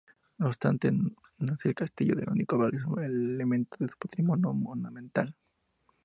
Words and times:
No 0.39 0.47
obstante, 0.47 0.91
no 0.91 1.53
es 1.53 1.63
el 1.63 1.75
castillo 1.75 2.17
el 2.17 2.27
único 2.27 2.57
valioso 2.57 2.99
elemento 2.99 3.75
de 3.79 3.87
su 3.89 3.97
patrimonio 3.99 4.51
monumental. 4.51 5.35